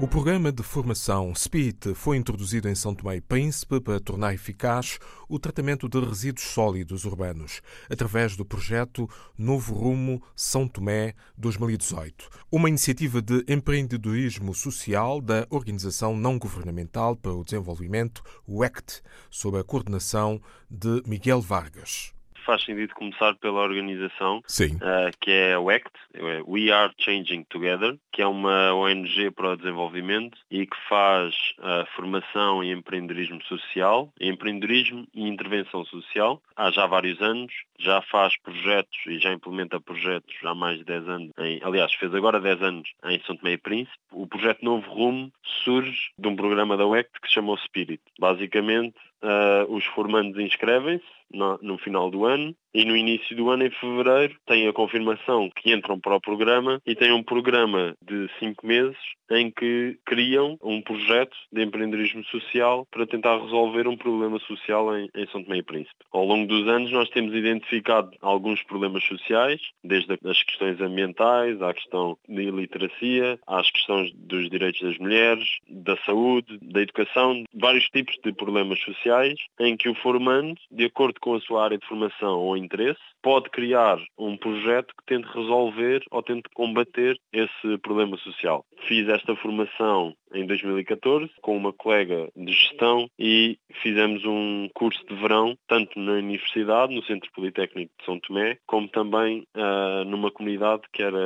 [0.00, 4.98] O programa de formação SPIT foi introduzido em São Tomé e Príncipe para tornar eficaz
[5.28, 12.68] o tratamento de resíduos sólidos urbanos, através do projeto Novo Rumo São Tomé 2018, uma
[12.68, 19.00] iniciativa de empreendedorismo social da Organização Não Governamental para o Desenvolvimento, o ECT,
[19.30, 22.12] sob a coordenação de Miguel Vargas
[22.44, 27.96] faz sentido começar pela organização, uh, que é o ACT, é We Are Changing Together,
[28.12, 34.12] que é uma ONG para o desenvolvimento e que faz uh, formação em empreendedorismo social,
[34.20, 40.34] empreendedorismo e intervenção social há já vários anos, já faz projetos e já implementa projetos
[40.44, 43.58] há mais de 10 anos, em, aliás, fez agora 10 anos em São Tomé e
[43.58, 43.98] Príncipe.
[44.12, 45.32] O projeto Novo Rumo
[45.64, 48.02] surge de um programa da UECT que se chamou Spirit.
[48.18, 53.70] Basicamente, uh, os formandos inscrevem-se no, final do ano e no início do ano, em
[53.70, 58.66] fevereiro, têm a confirmação que entram para o programa e têm um programa de cinco
[58.66, 58.96] meses
[59.30, 65.08] em que criam um projeto de empreendedorismo social para tentar resolver um problema social em,
[65.14, 65.94] em São Tomé e Príncipe.
[66.12, 71.72] Ao longo dos anos nós temos identificado alguns problemas sociais, desde as questões ambientais, à
[71.72, 78.16] questão de iliteracia, às questões dos direitos das mulheres, da saúde, da educação, vários tipos
[78.22, 82.38] de problemas sociais em que o formando, de acordo com a sua área de formação
[82.38, 88.64] ou interesse, pode criar um projeto que tente resolver ou tente combater esse problema social.
[88.86, 95.14] Fiz esta formação em 2014 com uma colega de gestão e fizemos um curso de
[95.14, 100.82] verão, tanto na universidade, no Centro Politécnico de São Tomé, como também uh, numa comunidade
[100.92, 101.18] que era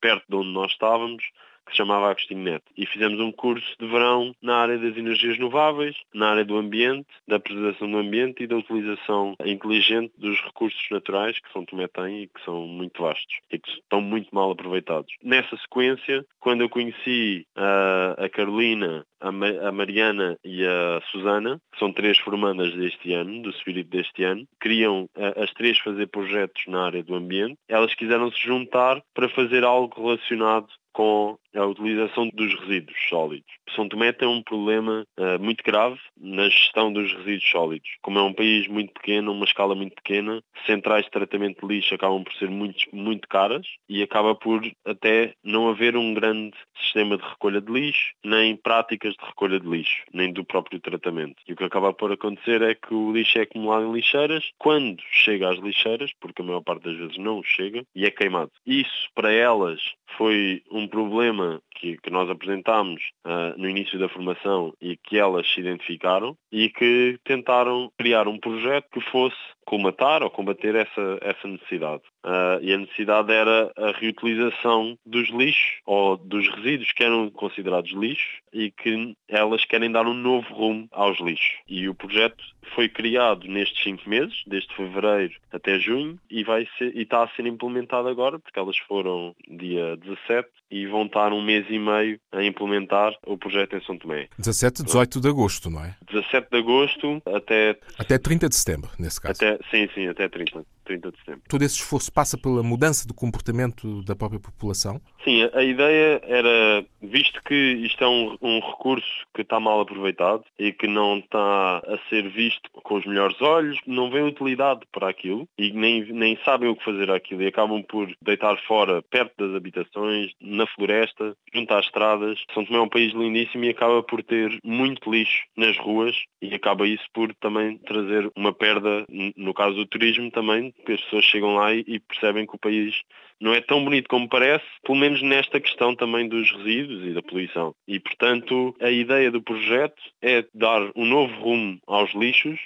[0.00, 1.24] perto de onde nós estávamos,
[1.68, 2.64] que se chamava Agostinho Neto.
[2.76, 7.06] E fizemos um curso de verão na área das energias renováveis, na área do ambiente,
[7.26, 12.22] da preservação do ambiente e da utilização inteligente dos recursos naturais que São Tomé tem
[12.22, 15.12] e que são muito vastos e que estão muito mal aproveitados.
[15.22, 21.92] Nessa sequência, quando eu conheci a, a Carolina, a, Mariana e a Susana, que são
[21.92, 25.06] três formandas deste ano, do Espírito deste ano, queriam
[25.36, 27.56] as três fazer projetos na área do ambiente.
[27.68, 30.68] Elas quiseram se juntar para fazer algo relacionado
[30.98, 33.46] com a utilização dos resíduos sólidos.
[33.76, 37.88] São Tomé tem um problema uh, muito grave na gestão dos resíduos sólidos.
[38.02, 41.94] Como é um país muito pequeno, uma escala muito pequena, centrais de tratamento de lixo
[41.94, 47.16] acabam por ser muito, muito caras e acaba por até não haver um grande sistema
[47.16, 51.36] de recolha de lixo, nem práticas de recolha de lixo, nem do próprio tratamento.
[51.46, 55.02] E o que acaba por acontecer é que o lixo é acumulado em lixeiras, quando
[55.10, 58.50] chega às lixeiras, porque a maior parte das vezes não chega, e é queimado.
[58.66, 59.80] Isso, para elas,
[60.16, 65.46] foi um problema que, que nós apresentámos uh, no início da formação e que elas
[65.52, 69.36] se identificaram e que tentaram criar um projeto que fosse
[69.68, 72.02] colmatar ou combater essa, essa necessidade.
[72.24, 77.92] Uh, e a necessidade era a reutilização dos lixos ou dos resíduos que eram considerados
[77.92, 81.58] lixos e que elas querem dar um novo rumo aos lixos.
[81.68, 82.42] E o projeto
[82.74, 87.28] foi criado nestes cinco meses, desde fevereiro até junho, e, vai ser, e está a
[87.28, 92.20] ser implementado agora, porque elas foram dia 17 e vão estar um mês e meio
[92.32, 94.28] a implementar o projeto em São Tomé.
[94.38, 95.96] 17 18 de agosto, não é?
[96.10, 97.78] 17 de agosto até...
[97.98, 99.42] Até 30 de setembro, nesse caso.
[99.42, 100.64] Até, sim, sim, até 30.
[100.88, 101.42] 30 de setembro.
[101.48, 105.00] Todo esse esforço passa pela mudança do comportamento da própria população?
[105.22, 110.44] Sim, a ideia era, visto que isto é um, um recurso que está mal aproveitado
[110.58, 115.08] e que não está a ser visto com os melhores olhos, não vê utilidade para
[115.08, 119.34] aquilo e nem, nem sabem o que fazer aquilo e acabam por deitar fora, perto
[119.36, 122.38] das habitações, na floresta, junto às estradas.
[122.54, 126.54] São Tomé é um país lindíssimo e acaba por ter muito lixo nas ruas e
[126.54, 129.04] acaba isso por também trazer uma perda,
[129.36, 133.02] no caso do turismo também, as pessoas chegam lá e percebem que o país
[133.40, 137.22] não é tão bonito como parece, pelo menos nesta questão também dos resíduos e da
[137.22, 137.74] poluição.
[137.86, 142.58] E, portanto, a ideia do projeto é dar um novo rumo aos lixos,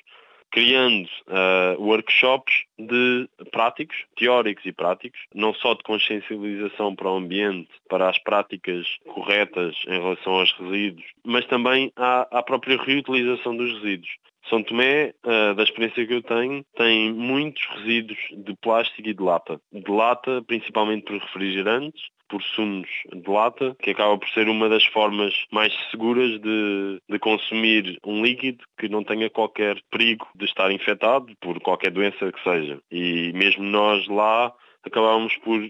[0.51, 7.71] criando uh, workshops de práticos, teóricos e práticos, não só de consciencialização para o ambiente,
[7.89, 13.73] para as práticas corretas em relação aos resíduos, mas também à, à própria reutilização dos
[13.81, 14.11] resíduos.
[14.49, 19.23] São Tomé, uh, da experiência que eu tenho, tem muitos resíduos de plástico e de
[19.23, 19.61] lata.
[19.73, 24.85] De lata, principalmente por refrigerantes, por sumos de lata, que acaba por ser uma das
[24.87, 30.73] formas mais seguras de, de consumir um líquido que não tenha qualquer perigo de estar
[30.73, 32.81] infectado por qualquer doença que seja.
[32.91, 34.51] E mesmo nós lá
[34.83, 35.61] acabamos por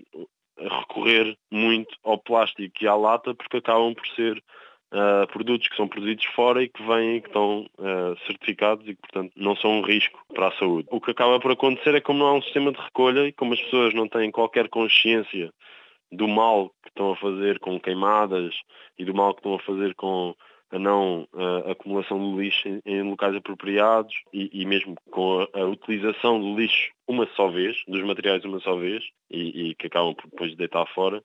[0.57, 4.43] recorrer muito ao plástico e à lata porque acabam por ser
[4.93, 8.95] uh, produtos que são produzidos fora e que vêm e que estão uh, certificados e
[8.95, 10.89] que, portanto, não são um risco para a saúde.
[10.91, 13.55] O que acaba por acontecer é como não há um sistema de recolha e como
[13.55, 15.53] as pessoas não têm qualquer consciência
[16.11, 18.55] do mal que estão a fazer com queimadas
[18.99, 20.35] e do mal que estão a fazer com
[20.73, 25.65] a não a acumulação de lixo em, locais apropriados e, e mesmo com a, a,
[25.67, 30.15] utilização do lixo uma só vez, dos materiais uma só vez, e, e que acabam
[30.15, 31.23] por depois de deitar fora,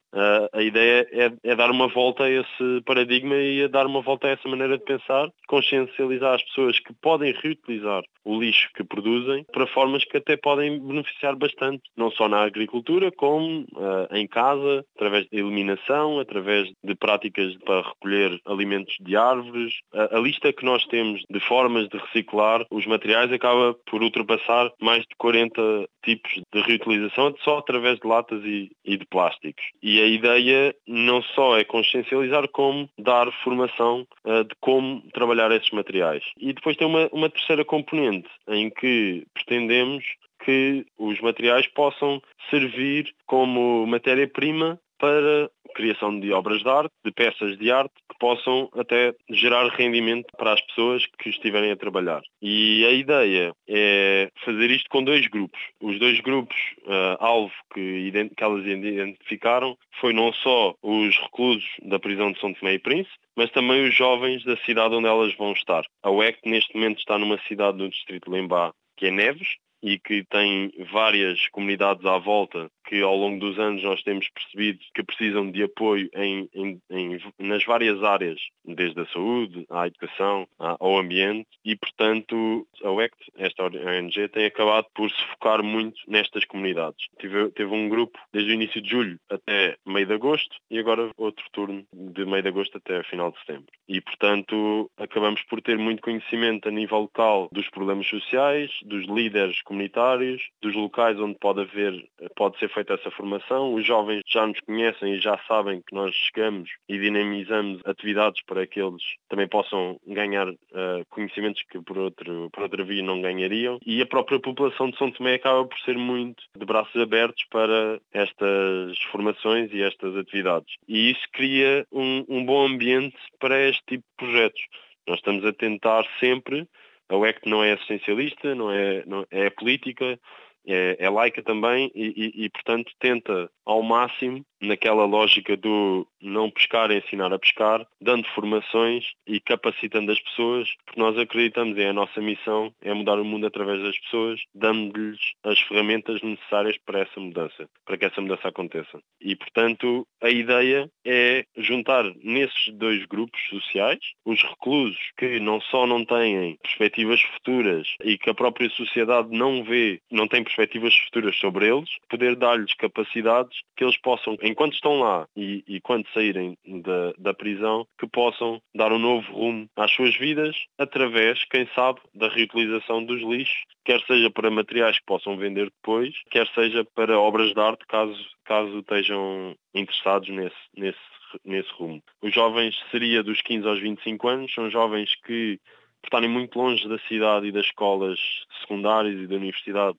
[0.52, 4.26] a ideia é, é, dar uma volta a esse paradigma e a dar uma volta
[4.26, 9.44] a essa maneira de pensar, consciencializar as pessoas que podem reutilizar o lixo que produzem
[9.52, 14.84] para formas que até podem beneficiar bastante, não só na agricultura, como uh, em casa,
[14.96, 19.74] através de eliminação, através de práticas para recolher alimentos de árvores.
[19.92, 24.70] A, a lista que nós temos de formas de reciclar os materiais acaba por ultrapassar
[24.80, 29.64] mais de 40 tipos de reutilização só através de latas e, e, de plásticos.
[29.82, 35.70] E a ideia não só é consciencializar, como dar formação uh, de como trabalhar esses
[35.70, 36.24] materiais.
[36.38, 40.04] E depois tem uma, uma terceira componente em que pretendemos
[40.44, 47.56] que os materiais possam servir como matéria-prima para criação de obras de arte, de peças
[47.56, 52.20] de arte, que possam até gerar rendimento para as pessoas que estiverem a trabalhar.
[52.42, 55.60] E a ideia é fazer isto com dois grupos.
[55.80, 61.98] Os dois grupos uh, alvo que, que elas identificaram foi não só os reclusos da
[61.98, 65.52] prisão de São Tomé e Príncipe, mas também os jovens da cidade onde elas vão
[65.52, 65.84] estar.
[66.02, 69.48] A UEC neste momento está numa cidade do distrito de Lembá, que é Neves,
[69.82, 74.78] e que tem várias comunidades à volta que ao longo dos anos nós temos percebido
[74.94, 80.48] que precisam de apoio em, em, em, nas várias áreas, desde a saúde, à educação,
[80.58, 86.46] ao ambiente e, portanto, a UECT, esta ONG, tem acabado por se focar muito nestas
[86.46, 87.06] comunidades.
[87.18, 91.10] Teve, teve um grupo desde o início de julho até meio de agosto e agora
[91.18, 93.66] outro turno de meio de agosto até final de setembro.
[93.86, 99.60] E, portanto, acabamos por ter muito conhecimento a nível local dos problemas sociais, dos líderes
[99.68, 103.74] comunitários, dos locais onde pode haver, pode ser feita essa formação.
[103.74, 108.66] Os jovens já nos conhecem e já sabem que nós chegamos e dinamizamos atividades para
[108.66, 113.78] que eles também possam ganhar uh, conhecimentos que por, outro, por outra via não ganhariam.
[113.84, 118.00] E a própria população de São Tomé acaba por ser muito de braços abertos para
[118.12, 120.74] estas formações e estas atividades.
[120.88, 124.62] E isso cria um, um bom ambiente para este tipo de projetos.
[125.06, 126.66] Nós estamos a tentar sempre
[127.08, 130.18] a UEC não é essencialista, não é, não, é política,
[130.66, 136.50] é, é laica também e, e, e, portanto, tenta ao máximo naquela lógica do não
[136.50, 141.92] pescar, ensinar a pescar, dando formações e capacitando as pessoas, porque nós acreditamos em a
[141.92, 147.20] nossa missão é mudar o mundo através das pessoas, dando-lhes as ferramentas necessárias para essa
[147.20, 149.00] mudança, para que essa mudança aconteça.
[149.20, 155.86] E, portanto, a ideia é juntar nesses dois grupos sociais os reclusos que não só
[155.86, 161.36] não têm perspectivas futuras e que a própria sociedade não vê, não tem perspectivas futuras
[161.36, 166.56] sobre eles, poder dar-lhes capacidades que eles possam enquanto estão lá e, e quando saírem
[166.66, 172.00] da, da prisão, que possam dar um novo rumo às suas vidas através, quem sabe,
[172.14, 177.18] da reutilização dos lixos, quer seja para materiais que possam vender depois, quer seja para
[177.18, 180.98] obras de arte, caso, caso estejam interessados nesse, nesse,
[181.44, 182.02] nesse rumo.
[182.22, 185.58] Os jovens seria dos 15 aos 25 anos, são jovens que,
[186.00, 188.18] por estarem muito longe da cidade e das escolas
[188.60, 189.96] secundárias e da universidade,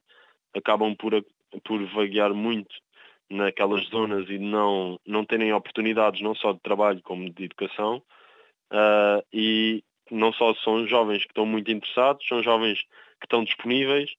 [0.56, 1.14] acabam por,
[1.64, 2.76] por vaguear muito
[3.30, 8.02] naquelas zonas e não, não terem oportunidades não só de trabalho como de educação.
[8.72, 12.82] Uh, e não só são jovens que estão muito interessados, são jovens
[13.20, 14.10] que estão disponíveis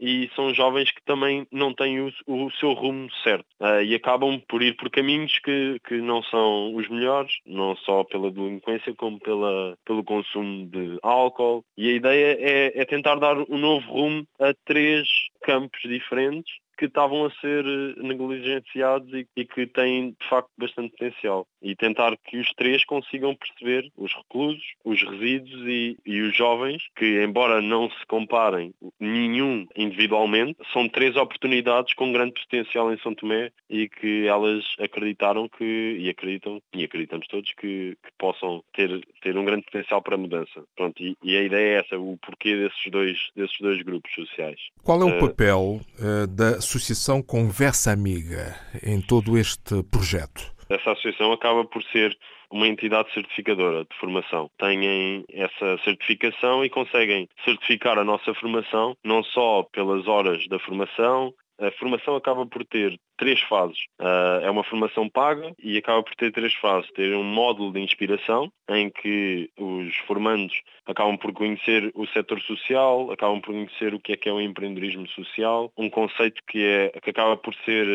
[0.00, 4.40] e são jovens que também não têm o, o seu rumo certo uh, e acabam
[4.48, 9.18] por ir por caminhos que, que não são os melhores, não só pela delinquência como
[9.20, 11.64] pela, pelo consumo de álcool.
[11.76, 15.08] E a ideia é, é tentar dar um novo rumo a três
[15.42, 20.90] campos diferentes que estavam a ser eh, negligenciados e, e, que têm de facto bastante
[20.90, 21.46] potencial.
[21.62, 26.82] E tentar que os três consigam perceber os reclusos, os resíduos e, e os jovens,
[26.96, 33.14] que embora não se comparem nenhum individualmente, são três oportunidades com grande potencial em São
[33.14, 39.00] Tomé e que elas acreditaram que, e acreditam, e acreditamos todos, que, que possam ter,
[39.22, 40.64] ter um grande potencial para a mudança.
[40.76, 44.60] Pronto, e, e, a ideia é essa, o porquê desses dois, desses dois grupos sociais.
[44.82, 50.50] Qual é o uh, papel uh, da Associação Conversa Amiga em todo este projeto?
[50.70, 52.16] Essa associação acaba por ser
[52.50, 54.50] uma entidade certificadora de formação.
[54.58, 61.34] Têm essa certificação e conseguem certificar a nossa formação não só pelas horas da formação,
[61.60, 63.78] a formação acaba por ter três fases.
[64.00, 66.90] Uh, é uma formação paga e acaba por ter três fases.
[66.92, 73.10] Ter um módulo de inspiração, em que os formandos acabam por conhecer o setor social,
[73.10, 77.00] acabam por conhecer o que é que é o empreendedorismo social, um conceito que, é,
[77.02, 77.86] que acaba por ser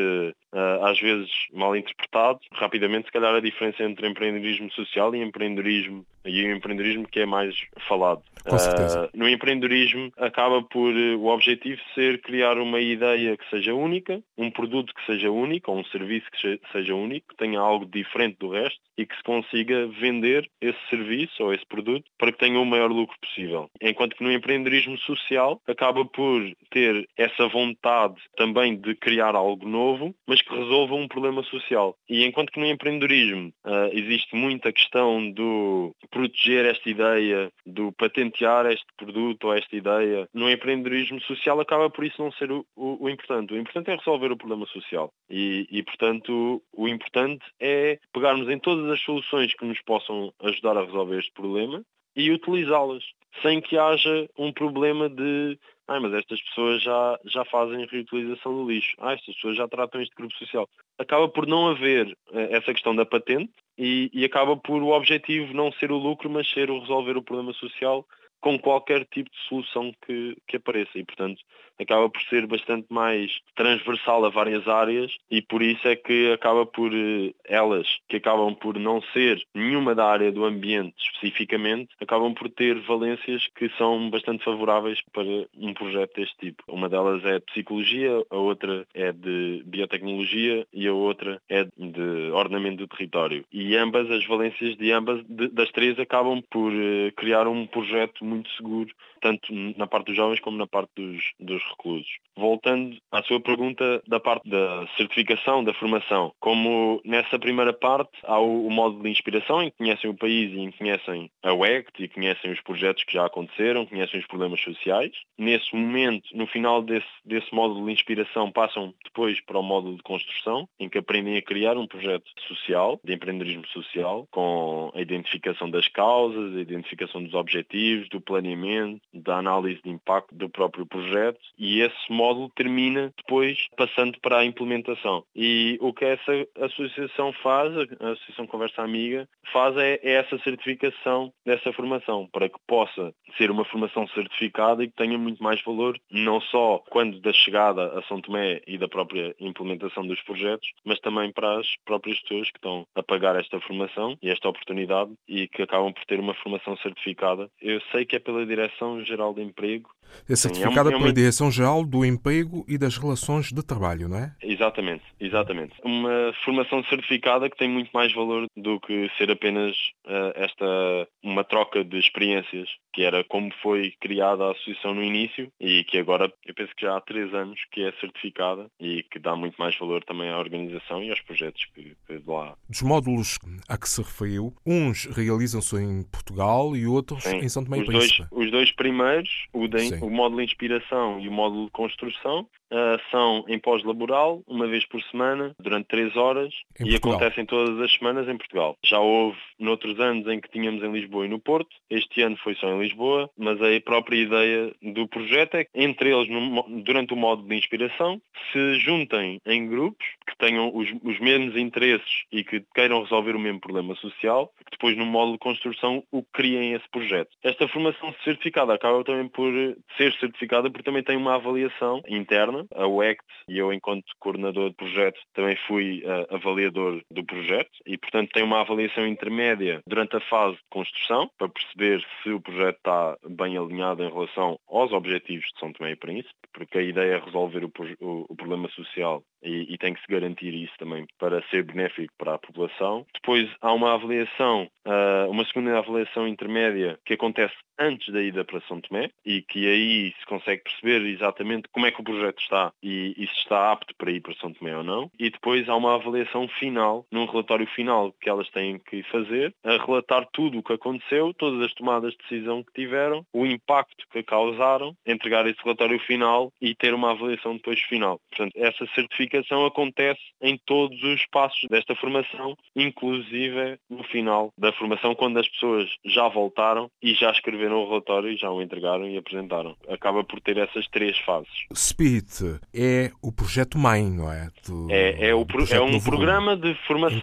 [0.54, 2.40] uh, às vezes mal interpretado.
[2.54, 7.26] Rapidamente, se calhar, a diferença entre empreendedorismo social e empreendedorismo e o empreendedorismo que é
[7.26, 7.56] mais
[7.88, 8.22] falado.
[8.48, 9.06] Com certeza.
[9.06, 14.50] Uh, no empreendedorismo acaba por o objetivo ser criar uma ideia que seja única, um
[14.52, 18.50] produto que seja único, ou um serviço que seja único, que tenha algo diferente do
[18.50, 22.66] resto e que se consiga vender esse serviço ou esse produto para que tenha o
[22.66, 23.70] maior lucro possível.
[23.82, 30.14] Enquanto que no empreendedorismo social acaba por ter essa vontade também de criar algo novo,
[30.28, 31.96] mas que resolva um problema social.
[32.10, 38.66] E enquanto que no empreendedorismo uh, existe muita questão do proteger esta ideia, do patentear
[38.66, 43.06] este produto ou esta ideia, no empreendedorismo social acaba por isso não ser o, o,
[43.06, 43.54] o importante.
[43.54, 44.99] O importante é resolver o problema social.
[45.30, 50.78] E, e, portanto, o importante é pegarmos em todas as soluções que nos possam ajudar
[50.78, 51.84] a resolver este problema
[52.16, 53.04] e utilizá-las,
[53.42, 55.58] sem que haja um problema de
[55.90, 58.96] ah, mas estas pessoas já, já fazem reutilização do lixo.
[59.00, 60.70] Ah, estas pessoas já tratam este grupo social.
[61.00, 65.52] Acaba por não haver eh, essa questão da patente e, e acaba por o objetivo
[65.52, 68.06] não ser o lucro, mas ser o resolver o problema social
[68.42, 71.42] com qualquer tipo de solução que, que apareça e, portanto,
[71.80, 76.66] acaba por ser bastante mais transversal a várias áreas e por isso é que acaba
[76.66, 82.34] por eh, elas, que acabam por não ser nenhuma da área do ambiente especificamente, acabam
[82.34, 85.24] por ter valências que são bastante favoráveis para
[85.58, 86.64] um projeto deste tipo.
[86.68, 92.32] Uma delas é de psicologia, a outra é de biotecnologia e a outra é de
[92.34, 93.46] ordenamento do território.
[93.52, 98.26] E ambas, as valências de ambas, de, das três, acabam por uh, criar um projeto
[98.30, 98.90] muito seguro,
[99.22, 102.10] tanto na parte dos jovens como na parte dos, dos reclusos.
[102.38, 108.40] Voltando à sua pergunta da parte da certificação, da formação, como nessa primeira parte há
[108.40, 111.54] o, o modo de inspiração em que conhecem o país e em que conhecem a
[111.54, 115.12] UECT e conhecem os projetos que já aconteceram, conhecem os problemas sociais.
[115.38, 120.04] Nesse momento, no final desse, desse módulo de inspiração, passam depois para o módulo de
[120.04, 125.70] construção, em que aprendem a criar um projeto social, de empreendedorismo social, com a identificação
[125.70, 131.40] das causas, a identificação dos objetivos, do planeamento, da análise de impacto do próprio projeto
[131.58, 135.24] e esse módulo termina depois passando para a implementação.
[135.36, 141.32] E o que essa associação faz, a Associação Conversa Amiga, faz é, é essa certificação
[141.46, 146.00] dessa formação, para que possa ser uma formação certificada e que tenha muito mais valor,
[146.12, 151.00] não só quando da chegada a São Tomé e da própria implementação dos projetos, mas
[151.00, 155.48] também para as próprias pessoas que estão a pagar esta formação e esta oportunidade e
[155.48, 157.50] que acabam por ter uma formação certificada.
[157.62, 159.90] Eu sei que é pela Direção-Geral de Emprego
[160.28, 164.36] é certificada é uma, pela Direção-Geral do Emprego e das Relações de Trabalho, não é?
[164.42, 165.74] Exatamente, exatamente.
[165.84, 169.76] Uma formação certificada que tem muito mais valor do que ser apenas
[170.06, 175.52] uh, esta uma troca de experiências, que era como foi criada a associação no início
[175.60, 179.20] e que agora eu penso que já há três anos que é certificada e que
[179.20, 182.56] dá muito mais valor também à organização e aos projetos que, que lá.
[182.70, 187.64] Dos módulos a que se referiu, uns realizam-se em Portugal e outros Sim, em São
[187.64, 187.99] Tomé e Príncipe.
[188.00, 193.00] Dois, os dois primeiros, o de, o módulo inspiração e o módulo de construção, uh,
[193.12, 197.14] são em pós-laboral, uma vez por semana, durante três horas, em e Portugal.
[197.14, 198.78] acontecem todas as semanas em Portugal.
[198.84, 202.56] Já houve noutros anos em que tínhamos em Lisboa e no Porto, este ano foi
[202.56, 207.14] só em Lisboa, mas a própria ideia do projeto é que entre eles, no, durante
[207.14, 212.44] o módulo de inspiração, se juntem em grupos que tenham os, os mesmos interesses e
[212.44, 216.74] que queiram resolver o mesmo problema social, que depois no módulo de construção o criem
[216.74, 217.30] esse projeto.
[217.44, 217.89] Esta formação
[218.24, 219.52] certificada acaba também por
[219.98, 224.76] ser certificada porque também tem uma avaliação interna, a UECT e eu enquanto coordenador de
[224.76, 227.70] projeto também fui uh, avaliador do projeto.
[227.86, 232.42] E portanto tem uma avaliação intermédia durante a fase de construção para perceber se o
[232.42, 236.84] projeto está bem alinhado em relação aos objetivos de São Tomé e Príncipe, porque a
[236.84, 240.74] ideia é resolver o, o, o problema social e, e, tem que se garantir isso
[240.78, 243.06] também para ser benéfico para a população.
[243.14, 248.60] Depois há uma avaliação, uh, uma segunda avaliação intermédia que acontece antes da ida para
[248.62, 252.74] São Tomé e que aí se consegue perceber exatamente como é que o projeto está
[252.84, 255.10] e, e, se está apto para ir para São Tomé ou não.
[255.18, 259.78] E depois há uma avaliação final, num relatório final que elas têm que fazer, a
[259.78, 264.22] relatar tudo o que aconteceu, todas as tomadas de decisão que tiveram, o impacto que
[264.22, 268.20] causaram, entregar esse relatório final e ter uma avaliação depois final.
[268.30, 269.29] Portanto, essa certificação
[269.66, 275.90] acontece em todos os passos desta formação, inclusive no final da formação, quando as pessoas
[276.06, 279.76] já voltaram e já escreveram o relatório e já o entregaram e apresentaram.
[279.88, 281.50] Acaba por ter essas três fases.
[281.74, 284.50] SPIT é o projeto mãe, não é?
[284.68, 287.20] Do, é, é, o, é um programa de formação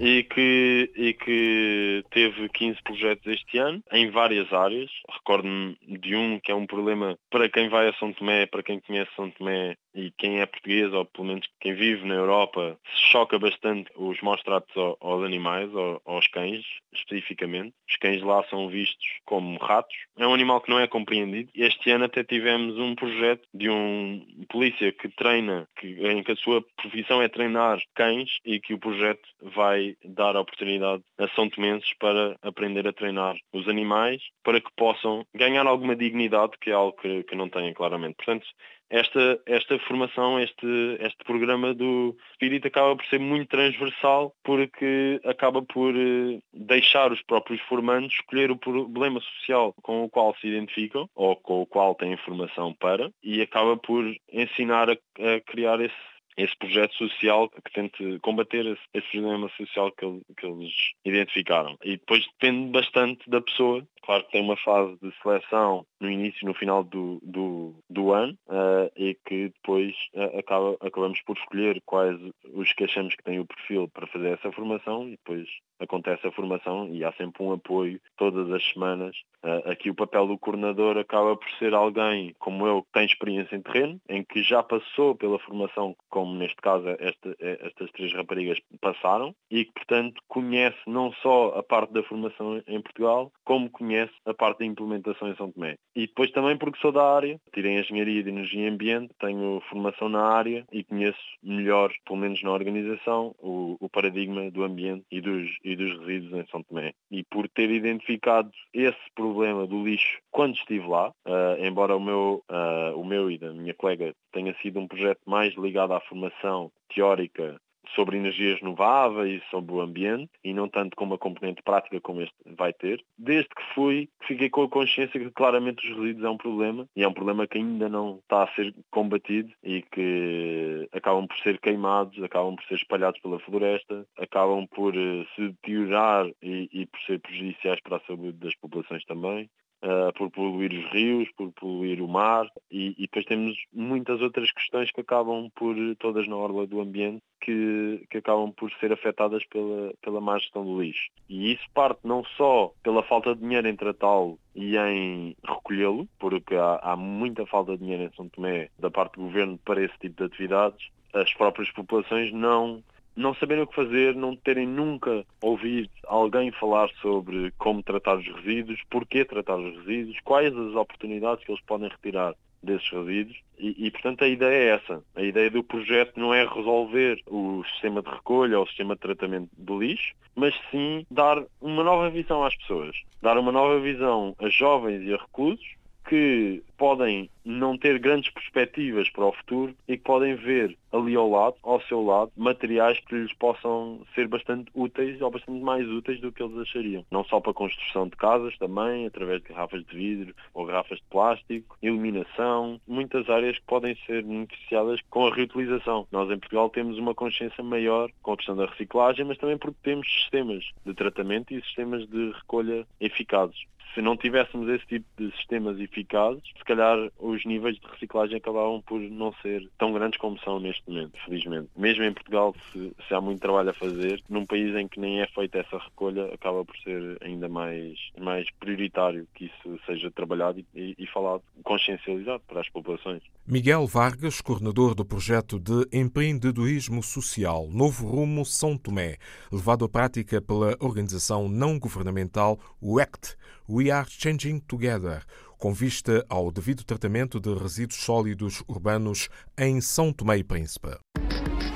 [0.00, 4.90] e que, e que teve 15 projetos este ano em várias áreas.
[5.12, 8.80] Recordo-me de um que é um problema para quem vai a São Tomé, para quem
[8.80, 12.78] conhece São Tomé e quem é português, ou pelo menos quem vive na Europa,
[13.12, 15.68] choca bastante os maus tratos aos animais,
[16.06, 17.74] aos cães, especificamente.
[17.86, 19.94] Os cães lá são vistos como ratos.
[20.16, 21.50] É um animal que não é compreendido.
[21.54, 26.36] Este ano até tivemos um projeto de um polícia que treina, que, em que a
[26.36, 31.50] sua profissão é treinar cães e que o projeto vai dar a oportunidade a São
[31.50, 36.72] Tomenses para aprender a treinar os animais para que possam ganhar alguma dignidade, que é
[36.72, 38.14] algo que, que não têm claramente.
[38.14, 38.46] Portanto,
[38.90, 40.66] esta, esta formação, este,
[41.00, 47.22] este programa do Spirit acaba por ser muito transversal porque acaba por eh, deixar os
[47.22, 51.94] próprios formandos escolher o problema social com o qual se identificam ou com o qual
[51.94, 57.72] têm formação para e acaba por ensinar a, a criar esse esse projeto social que
[57.72, 60.06] tente combater esse, esse problema social que,
[60.36, 60.72] que, eles
[61.04, 61.76] identificaram.
[61.84, 63.86] E depois depende bastante da pessoa.
[64.02, 68.36] Claro que tem uma fase de seleção no início no final do, do, do ano
[68.48, 72.18] uh, e que depois uh, acaba, acabamos por escolher quais
[72.54, 75.46] os que achamos que têm o perfil para fazer essa formação e depois
[75.78, 79.16] acontece a formação e há sempre um apoio todas as semanas.
[79.44, 83.56] Uh, aqui o papel do coordenador acaba por ser alguém como eu que tem experiência
[83.56, 88.58] em terreno, em que já passou pela formação, como neste caso esta, estas três raparigas
[88.80, 94.12] passaram, e que portanto conhece não só a parte da formação em Portugal, como conhece
[94.26, 95.76] a parte da implementação em São Tomé.
[95.94, 100.08] E depois também porque sou da área, tirei Engenharia de Energia e Ambiente, tenho formação
[100.08, 105.20] na área e conheço melhor, pelo menos na organização, o, o paradigma do ambiente e
[105.20, 106.92] dos, e dos resíduos em São Tomé.
[107.10, 112.44] E por ter identificado esse problema do lixo quando estive lá, uh, embora o meu,
[112.48, 116.70] uh, o meu e da minha colega tenha sido um projeto mais ligado à formação
[116.94, 117.60] teórica
[117.94, 122.34] sobre energias renováveis, sobre o ambiente e não tanto com uma componente prática como este
[122.56, 123.02] vai ter.
[123.18, 127.02] Desde que fui, fiquei com a consciência que claramente os resíduos é um problema e
[127.02, 131.58] é um problema que ainda não está a ser combatido e que acabam por ser
[131.58, 137.00] queimados, acabam por ser espalhados pela floresta, acabam por eh, se deteriorar e, e por
[137.00, 139.48] ser prejudiciais para a saúde das populações também
[139.82, 144.50] uh, por poluir os rios, por poluir o mar e, e, depois temos muitas outras
[144.52, 149.44] questões que acabam por, todas na orla do ambiente, que, que acabam por ser afetadas
[149.46, 151.10] pela, pela má gestão do lixo.
[151.28, 156.54] E isso parte não só pela falta de dinheiro em tratá-lo e em recolhê-lo, porque
[156.54, 159.98] há, há muita falta de dinheiro em São Tomé da parte do governo para esse
[159.98, 162.82] tipo de atividades, as próprias populações não
[163.20, 168.26] não saberem o que fazer, não terem nunca ouvido alguém falar sobre como tratar os
[168.26, 173.86] resíduos, porquê tratar os resíduos, quais as oportunidades que eles podem retirar desses resíduos e,
[173.86, 175.02] e, portanto a ideia é essa.
[175.14, 179.00] A ideia do projeto não é resolver o sistema de recolha ou o sistema de
[179.00, 182.96] tratamento do lixo, mas sim dar uma nova visão às pessoas.
[183.20, 189.08] Dar uma nova visão a jovens e a reclusos que podem não ter grandes perspectivas
[189.10, 193.14] para o futuro e que podem ver ali ao lado, ao seu lado, materiais que
[193.14, 197.04] lhes possam ser bastante úteis ou bastante mais úteis do que eles achariam.
[197.10, 200.98] Não só para a construção de casas também, através de garrafas de vidro ou garrafas
[200.98, 206.06] de plástico, iluminação, muitas áreas que podem ser beneficiadas com a reutilização.
[206.10, 209.78] Nós em Portugal temos uma consciência maior com a questão da reciclagem, mas também porque
[209.82, 215.30] temos sistemas de tratamento e sistemas de recolha eficazes se não tivéssemos esse tipo de
[215.36, 220.38] sistemas eficazes, se calhar os níveis de reciclagem acabavam por não ser tão grandes como
[220.40, 221.68] são neste momento, felizmente.
[221.76, 225.20] Mesmo em Portugal, se, se há muito trabalho a fazer, num país em que nem
[225.20, 230.64] é feita essa recolha, acaba por ser ainda mais, mais prioritário que isso seja trabalhado
[230.74, 233.22] e, e falado, consciencializado para as populações.
[233.46, 239.16] Miguel Vargas, coordenador do projeto de empreendedorismo social Novo Rumo São Tomé,
[239.50, 243.36] levado à prática pela organização não governamental WECT,
[243.70, 245.22] We Are Changing Together,
[245.56, 250.88] com vista ao devido tratamento de resíduos sólidos urbanos em São Tomé e Príncipe.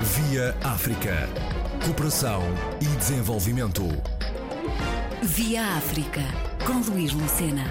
[0.01, 1.29] Via África.
[1.85, 2.41] Cooperação
[2.81, 3.83] e desenvolvimento.
[5.23, 6.21] Via África,
[6.67, 7.63] com Luís Lucena.